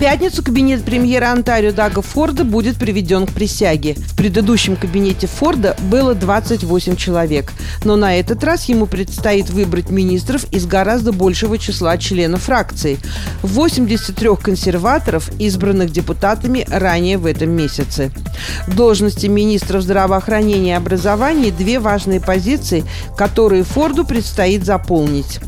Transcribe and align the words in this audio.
Пятницу 0.00 0.42
кабинет 0.42 0.82
премьера 0.82 1.30
Онтарио 1.30 1.72
Дага 1.72 2.00
Форда 2.00 2.42
будет 2.42 2.76
приведен 2.76 3.26
к 3.26 3.32
присяге. 3.32 3.94
В 3.98 4.16
предыдущем 4.16 4.76
кабинете 4.76 5.26
Форда 5.26 5.76
было 5.78 6.14
28 6.14 6.96
человек, 6.96 7.52
но 7.84 7.96
на 7.96 8.18
этот 8.18 8.42
раз 8.42 8.64
ему 8.70 8.86
предстоит 8.86 9.50
выбрать 9.50 9.90
министров 9.90 10.46
из 10.52 10.64
гораздо 10.64 11.12
большего 11.12 11.58
числа 11.58 11.98
членов 11.98 12.44
фракции. 12.44 12.98
83 13.42 14.36
консерваторов, 14.42 15.30
избранных 15.38 15.92
депутатами 15.92 16.64
ранее 16.70 17.18
в 17.18 17.26
этом 17.26 17.50
месяце. 17.50 18.10
В 18.68 18.74
должности 18.74 19.26
министров 19.26 19.82
здравоохранения 19.82 20.70
и 20.70 20.76
образования 20.76 21.50
две 21.50 21.78
важные 21.78 22.22
позиции, 22.22 22.84
которые 23.18 23.64
Форду 23.64 24.06
предстоит 24.06 24.64
заполнить. 24.64 25.40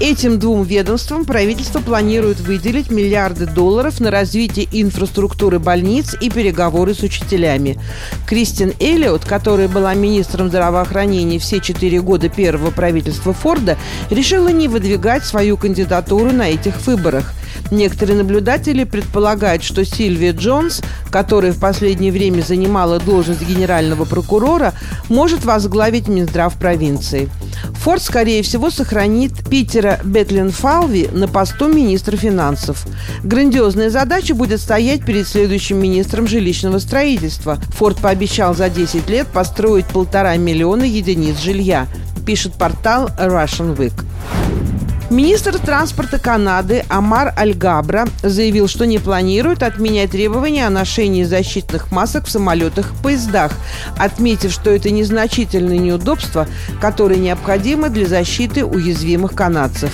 Этим 0.00 0.38
двум 0.38 0.62
ведомствам 0.62 1.24
правительство 1.24 1.80
планирует 1.80 2.38
выделить 2.38 2.88
миллиарды 2.88 3.46
долларов 3.46 3.98
на 3.98 4.12
развитие 4.12 4.68
инфраструктуры 4.70 5.58
больниц 5.58 6.14
и 6.20 6.30
переговоры 6.30 6.94
с 6.94 7.00
учителями. 7.00 7.80
Кристин 8.24 8.74
Эллиот, 8.78 9.24
которая 9.24 9.66
была 9.66 9.94
министром 9.94 10.50
здравоохранения 10.50 11.40
все 11.40 11.58
четыре 11.58 12.00
года 12.00 12.28
первого 12.28 12.70
правительства 12.70 13.32
Форда, 13.32 13.76
решила 14.08 14.48
не 14.48 14.68
выдвигать 14.68 15.24
свою 15.24 15.56
кандидатуру 15.56 16.30
на 16.30 16.48
этих 16.48 16.86
выборах. 16.86 17.34
Некоторые 17.72 18.18
наблюдатели 18.18 18.84
предполагают, 18.84 19.64
что 19.64 19.84
Сильвия 19.84 20.30
Джонс, 20.30 20.80
которая 21.10 21.52
в 21.52 21.58
последнее 21.58 22.12
время 22.12 22.42
занимала 22.42 23.00
должность 23.00 23.42
генерального 23.42 24.04
прокурора, 24.04 24.74
может 25.08 25.44
возглавить 25.44 26.06
Минздрав 26.06 26.54
провинции. 26.54 27.28
Форд, 27.88 28.02
скорее 28.02 28.42
всего, 28.42 28.68
сохранит 28.68 29.48
Питера 29.48 29.98
Бетлин 30.04 30.50
Фалви 30.50 31.08
на 31.10 31.26
посту 31.26 31.72
министра 31.72 32.18
финансов. 32.18 32.86
Грандиозная 33.24 33.88
задача 33.88 34.34
будет 34.34 34.60
стоять 34.60 35.06
перед 35.06 35.26
следующим 35.26 35.80
министром 35.80 36.28
жилищного 36.28 36.80
строительства. 36.80 37.56
Форд 37.78 37.96
пообещал 37.96 38.54
за 38.54 38.68
10 38.68 39.08
лет 39.08 39.26
построить 39.28 39.86
полтора 39.86 40.36
миллиона 40.36 40.82
единиц 40.82 41.38
жилья, 41.38 41.86
пишет 42.26 42.52
портал 42.52 43.06
Russian 43.18 43.74
Week. 43.74 43.94
Министр 45.10 45.58
транспорта 45.58 46.18
Канады 46.18 46.84
Амар 46.90 47.32
Альгабра 47.34 48.06
заявил, 48.22 48.68
что 48.68 48.84
не 48.84 48.98
планирует 48.98 49.62
отменять 49.62 50.10
требования 50.10 50.66
о 50.66 50.70
ношении 50.70 51.24
защитных 51.24 51.90
масок 51.90 52.26
в 52.26 52.30
самолетах 52.30 52.92
и 52.92 53.02
поездах, 53.02 53.52
отметив, 53.96 54.52
что 54.52 54.68
это 54.68 54.90
незначительные 54.90 55.78
неудобства, 55.78 56.46
которые 56.78 57.20
необходимы 57.20 57.88
для 57.88 58.06
защиты 58.06 58.66
уязвимых 58.66 59.32
канадцев. 59.32 59.90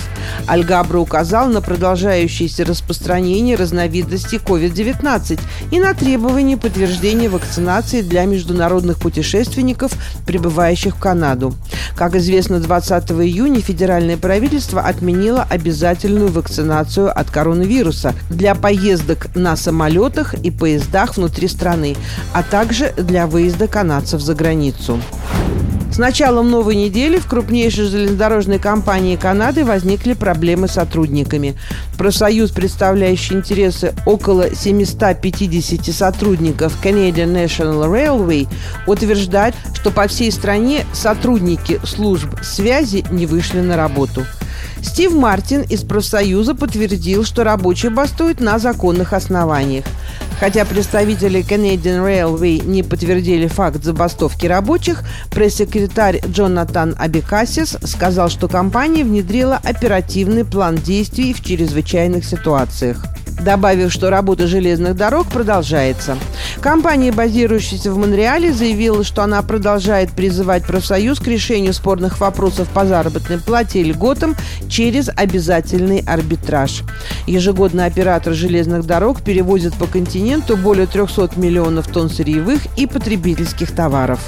Альгабра 0.47 0.99
указал 0.99 1.47
на 1.47 1.61
продолжающееся 1.61 2.65
распространение 2.65 3.55
разновидностей 3.55 4.39
COVID-19 4.39 5.39
и 5.71 5.79
на 5.79 5.93
требование 5.93 6.57
подтверждения 6.57 7.29
вакцинации 7.29 8.01
для 8.01 8.25
международных 8.25 8.99
путешественников, 8.99 9.93
прибывающих 10.27 10.97
в 10.97 10.99
Канаду. 10.99 11.55
Как 11.95 12.15
известно, 12.15 12.59
20 12.59 13.11
июня 13.11 13.61
федеральное 13.61 14.17
правительство 14.17 14.81
отменило 14.81 15.04
обязательную 15.41 16.29
вакцинацию 16.29 17.17
от 17.17 17.29
коронавируса 17.29 18.13
для 18.29 18.55
поездок 18.55 19.27
на 19.35 19.55
самолетах 19.55 20.33
и 20.35 20.51
поездах 20.51 21.17
внутри 21.17 21.47
страны, 21.47 21.95
а 22.33 22.43
также 22.43 22.93
для 22.97 23.27
выезда 23.27 23.67
канадцев 23.67 24.21
за 24.21 24.35
границу. 24.35 24.99
С 25.95 25.97
началом 25.97 26.51
новой 26.51 26.75
недели 26.75 27.19
в 27.19 27.25
крупнейшей 27.25 27.85
железнодорожной 27.85 28.59
компании 28.59 29.15
Канады 29.15 29.63
возникли 29.63 30.11
проблемы 30.11 30.67
с 30.67 30.73
сотрудниками. 30.73 31.57
Профсоюз, 31.97 32.51
представляющий 32.51 33.37
интересы 33.37 33.93
около 34.05 34.53
750 34.53 35.95
сотрудников 35.95 36.77
Canadian 36.83 37.33
National 37.33 37.89
Railway, 37.89 38.49
утверждает, 38.87 39.55
что 39.73 39.89
по 39.89 40.09
всей 40.09 40.33
стране 40.33 40.85
сотрудники 40.91 41.79
служб 41.85 42.27
связи 42.43 43.05
не 43.09 43.25
вышли 43.25 43.61
на 43.61 43.77
работу. 43.77 44.25
Стив 44.85 45.13
Мартин 45.13 45.63
из 45.63 45.83
профсоюза 45.83 46.53
подтвердил, 46.53 47.25
что 47.25 47.43
рабочие 47.43 47.89
бастуют 47.89 48.39
на 48.39 48.59
законных 48.59 49.13
основаниях. 49.13 49.83
Хотя 50.39 50.63
представители 50.63 51.43
Canadian 51.43 52.05
Railway 52.05 52.63
не 52.63 52.83
подтвердили 52.83 53.47
факт 53.47 53.83
забастовки 53.83 54.45
рабочих, 54.45 55.03
пресс-секретарь 55.31 56.21
Джонатан 56.27 56.95
Абикасис 56.99 57.77
сказал, 57.83 58.29
что 58.29 58.47
компания 58.47 59.03
внедрила 59.03 59.59
оперативный 59.61 60.45
план 60.45 60.75
действий 60.75 61.33
в 61.33 61.43
чрезвычайных 61.43 62.23
ситуациях 62.23 63.03
добавив, 63.39 63.91
что 63.91 64.09
работа 64.09 64.47
железных 64.47 64.95
дорог 64.95 65.27
продолжается. 65.27 66.17
Компания, 66.61 67.11
базирующаяся 67.11 67.91
в 67.91 67.97
Монреале, 67.97 68.53
заявила, 68.53 69.03
что 69.03 69.23
она 69.23 69.41
продолжает 69.41 70.11
призывать 70.11 70.65
профсоюз 70.65 71.19
к 71.19 71.27
решению 71.27 71.73
спорных 71.73 72.19
вопросов 72.19 72.67
по 72.69 72.85
заработной 72.85 73.39
плате 73.39 73.81
и 73.81 73.83
льготам 73.83 74.35
через 74.69 75.09
обязательный 75.09 75.99
арбитраж. 75.99 76.83
Ежегодно 77.27 77.85
оператор 77.85 78.33
железных 78.33 78.85
дорог 78.85 79.21
перевозит 79.21 79.73
по 79.75 79.87
континенту 79.87 80.57
более 80.57 80.87
300 80.87 81.31
миллионов 81.35 81.87
тонн 81.87 82.09
сырьевых 82.09 82.61
и 82.77 82.87
потребительских 82.87 83.71
товаров. 83.71 84.19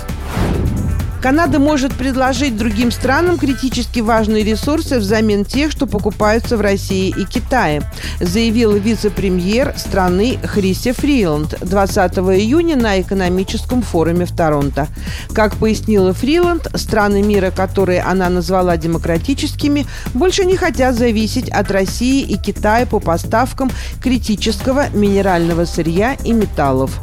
Канада 1.28 1.60
может 1.60 1.94
предложить 1.94 2.56
другим 2.56 2.90
странам 2.90 3.38
критически 3.38 4.00
важные 4.00 4.46
ресурсы 4.46 4.98
взамен 4.98 5.44
тех, 5.44 5.72
что 5.74 5.86
покупаются 5.86 6.56
в 6.56 6.62
России 6.62 7.10
и 7.10 7.26
Китае, 7.26 7.82
заявил 8.22 8.72
вице-премьер 8.78 9.74
страны 9.76 10.40
Хриси 10.42 10.94
Фриланд 10.94 11.60
20 11.60 12.14
июня 12.20 12.78
на 12.78 13.02
экономическом 13.02 13.82
форуме 13.82 14.26
в 14.26 14.34
Торонто. 14.34 14.88
Как 15.34 15.58
пояснила 15.58 16.14
Фриланд, 16.14 16.70
страны 16.76 17.22
мира, 17.22 17.52
которые 17.52 18.04
она 18.04 18.30
назвала 18.30 18.78
демократическими, 18.78 19.86
больше 20.14 20.46
не 20.46 20.56
хотят 20.56 20.96
зависеть 20.96 21.50
от 21.50 21.70
России 21.72 22.22
и 22.22 22.38
Китая 22.38 22.86
по 22.86 23.02
поставкам 23.02 23.70
критического 24.02 24.90
минерального 24.92 25.66
сырья 25.66 26.16
и 26.24 26.32
металлов. 26.32 26.98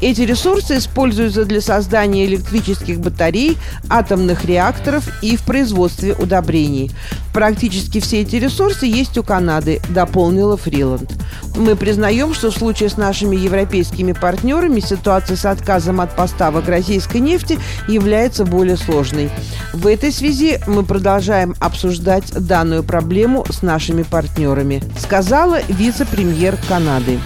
Эти 0.00 0.22
ресурсы 0.22 0.78
используются 0.78 1.44
для 1.44 1.60
создания 1.60 2.24
электрических 2.26 3.00
батарей, 3.00 3.58
атомных 3.88 4.44
реакторов 4.44 5.08
и 5.22 5.36
в 5.36 5.42
производстве 5.42 6.14
удобрений. 6.14 6.90
Практически 7.32 8.00
все 8.00 8.22
эти 8.22 8.36
ресурсы 8.36 8.86
есть 8.86 9.16
у 9.18 9.22
Канады, 9.22 9.80
дополнила 9.88 10.56
Фриланд. 10.56 11.12
Мы 11.56 11.76
признаем, 11.76 12.34
что 12.34 12.50
в 12.50 12.56
случае 12.56 12.88
с 12.88 12.96
нашими 12.96 13.36
европейскими 13.36 14.12
партнерами 14.12 14.80
ситуация 14.80 15.36
с 15.36 15.44
отказом 15.44 16.00
от 16.00 16.14
поставок 16.16 16.68
российской 16.68 17.18
нефти 17.18 17.58
является 17.88 18.44
более 18.44 18.76
сложной. 18.76 19.30
В 19.72 19.86
этой 19.86 20.12
связи 20.12 20.58
мы 20.66 20.84
продолжаем 20.84 21.54
обсуждать 21.60 22.32
данную 22.32 22.82
проблему 22.82 23.44
с 23.48 23.62
нашими 23.62 24.02
партнерами, 24.02 24.82
сказала 24.98 25.60
вице-премьер 25.68 26.56
Канады. 26.68 27.18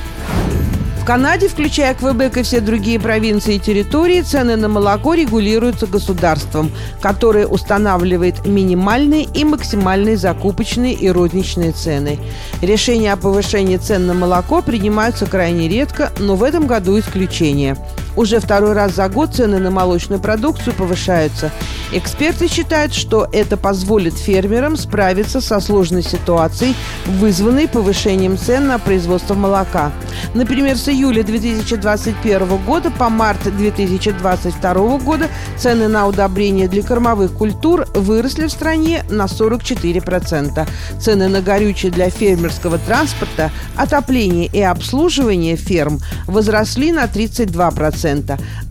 В 1.04 1.06
Канаде, 1.06 1.48
включая 1.48 1.92
Квебек 1.92 2.38
и 2.38 2.42
все 2.42 2.62
другие 2.62 2.98
провинции 2.98 3.56
и 3.56 3.58
территории, 3.58 4.22
цены 4.22 4.56
на 4.56 4.70
молоко 4.70 5.12
регулируются 5.12 5.86
государством, 5.86 6.72
которое 7.02 7.46
устанавливает 7.46 8.46
минимальные 8.46 9.24
и 9.24 9.44
максимальные 9.44 10.16
закупочные 10.16 10.94
и 10.94 11.10
розничные 11.10 11.72
цены. 11.72 12.18
Решения 12.62 13.12
о 13.12 13.18
повышении 13.18 13.76
цен 13.76 14.06
на 14.06 14.14
молоко 14.14 14.62
принимаются 14.62 15.26
крайне 15.26 15.68
редко, 15.68 16.10
но 16.18 16.36
в 16.36 16.42
этом 16.42 16.66
году 16.66 16.98
исключение. 16.98 17.76
Уже 18.16 18.40
второй 18.40 18.72
раз 18.72 18.94
за 18.94 19.08
год 19.08 19.34
цены 19.34 19.58
на 19.58 19.70
молочную 19.70 20.20
продукцию 20.20 20.74
повышаются. 20.74 21.50
Эксперты 21.92 22.48
считают, 22.48 22.94
что 22.94 23.28
это 23.32 23.56
позволит 23.56 24.14
фермерам 24.14 24.76
справиться 24.76 25.40
со 25.40 25.60
сложной 25.60 26.02
ситуацией, 26.02 26.74
вызванной 27.06 27.68
повышением 27.68 28.38
цен 28.38 28.66
на 28.66 28.78
производство 28.78 29.34
молока. 29.34 29.92
Например, 30.34 30.76
с 30.76 30.88
июля 30.88 31.22
2021 31.22 32.56
года 32.64 32.90
по 32.90 33.08
март 33.08 33.42
2022 33.44 34.98
года 34.98 35.28
цены 35.56 35.88
на 35.88 36.06
удобрения 36.06 36.68
для 36.68 36.82
кормовых 36.82 37.32
культур 37.32 37.86
выросли 37.94 38.46
в 38.46 38.50
стране 38.50 39.04
на 39.08 39.24
44%. 39.26 40.68
Цены 41.00 41.28
на 41.28 41.40
горючее 41.40 41.92
для 41.92 42.10
фермерского 42.10 42.78
транспорта, 42.78 43.50
отопление 43.76 44.46
и 44.46 44.60
обслуживание 44.62 45.56
ферм 45.56 46.00
возросли 46.26 46.92
на 46.92 47.04
32%, 47.04 48.03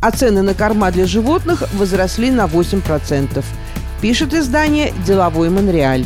а 0.02 0.12
цены 0.12 0.42
на 0.42 0.54
корма 0.54 0.92
для 0.92 1.06
животных 1.06 1.64
возросли 1.74 2.32
на 2.32 2.46
8%. 2.46 3.44
Пишет 4.02 4.34
издание 4.34 4.94
«Деловой 5.06 5.50
Монреаль». 5.50 6.06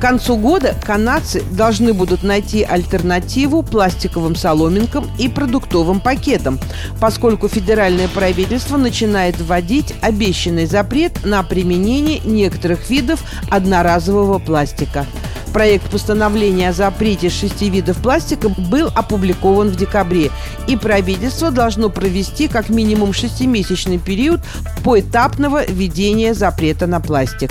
К 0.00 0.02
концу 0.02 0.38
года 0.38 0.74
канадцы 0.82 1.42
должны 1.52 1.92
будут 1.92 2.22
найти 2.22 2.62
альтернативу 2.62 3.62
пластиковым 3.62 4.34
соломинкам 4.34 5.06
и 5.18 5.28
продуктовым 5.28 6.00
пакетам, 6.00 6.58
поскольку 7.00 7.48
федеральное 7.48 8.08
правительство 8.08 8.78
начинает 8.78 9.38
вводить 9.38 9.94
обещанный 10.00 10.64
запрет 10.64 11.22
на 11.26 11.42
применение 11.42 12.20
некоторых 12.20 12.88
видов 12.88 13.22
одноразового 13.50 14.38
пластика. 14.38 15.04
Проект 15.52 15.90
постановления 15.90 16.68
о 16.68 16.72
запрете 16.72 17.28
шести 17.28 17.70
видов 17.70 17.96
пластика 17.96 18.48
был 18.48 18.88
опубликован 18.94 19.68
в 19.68 19.76
декабре, 19.76 20.30
и 20.68 20.76
правительство 20.76 21.50
должно 21.50 21.90
провести 21.90 22.46
как 22.46 22.68
минимум 22.68 23.12
шестимесячный 23.12 23.98
период 23.98 24.40
поэтапного 24.84 25.66
введения 25.66 26.34
запрета 26.34 26.86
на 26.86 27.00
пластик. 27.00 27.50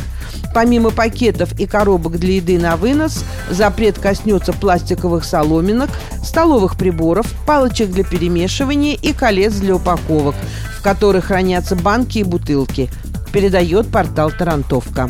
Помимо 0.53 0.91
пакетов 0.91 1.59
и 1.59 1.65
коробок 1.65 2.17
для 2.17 2.35
еды 2.35 2.57
на 2.57 2.77
вынос, 2.77 3.25
запрет 3.49 3.99
коснется 3.99 4.53
пластиковых 4.53 5.25
соломинок, 5.25 5.89
столовых 6.23 6.77
приборов, 6.77 7.27
палочек 7.45 7.91
для 7.91 8.05
перемешивания 8.05 8.95
и 8.95 9.11
колец 9.11 9.53
для 9.55 9.75
упаковок, 9.75 10.35
в 10.77 10.81
которых 10.81 11.25
хранятся 11.25 11.75
банки 11.75 12.19
и 12.19 12.23
бутылки, 12.23 12.89
передает 13.33 13.91
портал 13.91 14.31
«Тарантовка». 14.31 15.09